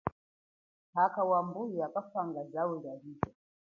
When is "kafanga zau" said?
1.93-2.73